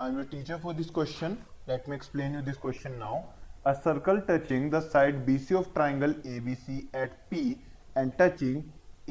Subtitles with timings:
[0.00, 1.36] I am a teacher for this question
[1.68, 3.20] let me explain you this question now
[3.66, 7.40] a circle touching the side BC of triangle ABC at P
[7.96, 8.62] and touching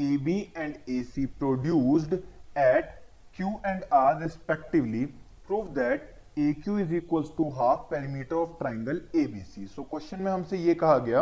[0.04, 2.94] AB and AC produced at
[3.38, 5.06] Q and R respectively
[5.48, 9.64] prove that AQ is equals to half perimeter of triangle ABC.
[9.68, 11.22] So, question में हमसे ये कहा गया,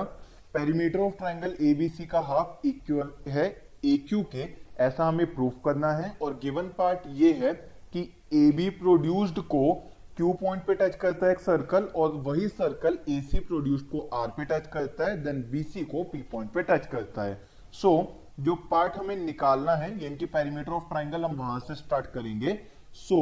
[0.55, 3.45] perimeter of triangle ABC का half equal है
[3.85, 4.47] AQ के,
[4.83, 7.53] ऐसा हमें प्रूफ करना है और गिवन पार्ट ये है
[7.95, 8.01] कि
[8.33, 9.73] ए बी प्रोड्यूस्ड को
[10.17, 13.99] क्यू पॉइंट पे टच करता है एक सर्कल और वही सर्कल ए सी प्रोड्यूस्ड को
[14.15, 17.35] आर पे टच करता है देन बी सी को पी पॉइंट पे टच करता है।
[17.73, 21.75] सो so, जो पार्ट हमें निकालना है यानी कि पेरीमीटर ऑफ़ ट्राइंगल हम वहाँ से
[21.75, 22.53] स्टार्ट करेंगे।
[22.95, 23.19] So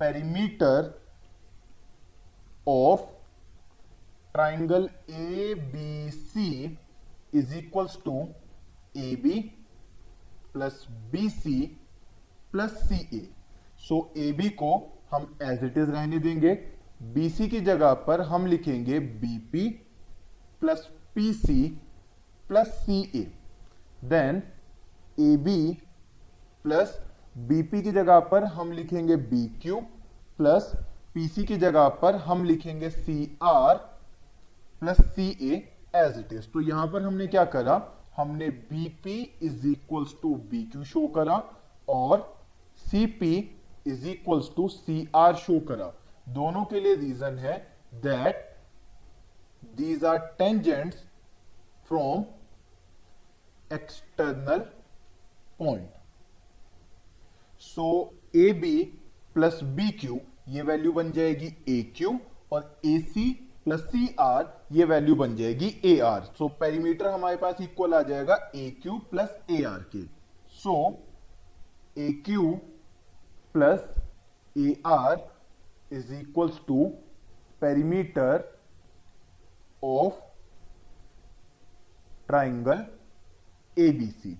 [0.00, 0.92] perimeter
[2.68, 3.02] of
[4.32, 6.48] triangle A B C
[7.34, 8.20] is equals to
[8.96, 9.40] A B
[10.52, 11.60] plus B C
[12.52, 13.26] plus C A
[13.80, 14.70] so A B को
[15.12, 16.54] हम एज इट इज़ रहने देंगे।
[17.14, 19.68] बीसी की जगह पर हम लिखेंगे BP
[20.60, 21.68] plus P C
[22.48, 23.22] plus C A
[24.04, 24.42] then
[25.20, 25.60] A B
[26.64, 26.98] plus
[27.48, 29.80] BP की जगह पर हम लिखेंगे बी क्यू
[30.38, 30.72] प्लस
[31.14, 33.76] पीसी की जगह पर हम लिखेंगे C R
[34.82, 35.54] plus C A
[35.96, 37.76] as it is तो यहाँ पर हमने क्या करा?
[38.16, 41.42] हमने BP is equals to B Q show करा
[41.88, 42.20] और
[42.76, 43.34] CP
[43.90, 45.92] is equals to C R show करा।
[46.34, 47.56] दोनों के लिए रीजन है
[48.02, 48.46] that
[49.76, 51.02] these are tangents
[51.88, 52.24] from
[53.70, 54.58] external
[55.58, 55.90] point
[57.62, 57.88] so
[58.36, 58.76] A B
[59.34, 62.18] plus B Q ये वैल्यू बन जाएगी ए क्यू
[62.52, 63.30] और A C
[63.64, 68.00] plus C R ये वैल्यू बन जाएगी ए आर सो पेरीमीटर हमारे पास इक्वल आ
[68.10, 70.02] जाएगा A Q plus A R के।
[70.62, 70.76] So
[71.98, 72.58] A Q
[73.54, 73.78] plus
[76.66, 76.84] to
[77.60, 78.42] perimeter
[79.82, 80.14] of
[82.28, 82.84] triangle
[83.76, 84.36] A B C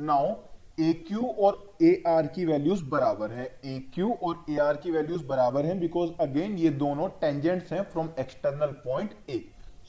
[0.00, 0.34] now
[0.80, 4.90] A Q और A are की values बराबर है। ए क्यू और ए आर की
[4.90, 9.38] वैल्यूज़ बराबर हैं बिकॉज़ अगेन ये दोनों टेंजेंट्स हैं from external point A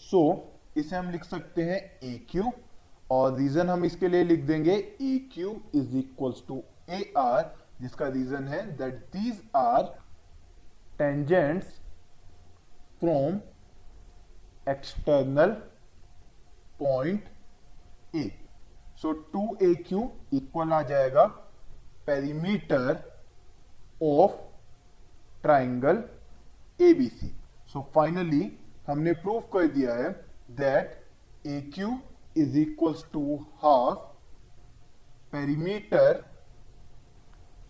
[0.01, 0.23] so
[0.77, 2.51] इसे हम लिख सकते हैं ए क्यू
[3.11, 7.43] और रीजन हम इसके लिए लिख देंगे A Q is equals to AR
[7.81, 9.83] जिसका रीजन है that these are
[10.99, 11.67] tangents
[12.99, 13.39] from
[14.69, 15.51] external
[16.79, 17.29] point
[18.16, 18.29] A
[19.01, 21.25] so two A Q equal आ जाएगा
[22.07, 22.91] perimeter
[24.03, 24.35] of
[25.41, 26.03] triangle
[26.79, 27.27] ABC
[27.73, 28.41] so finally
[28.87, 30.09] हमने प्रूव कर दिया है
[30.57, 31.97] that A Q
[32.37, 33.99] is equals to half
[35.33, 36.23] perimeter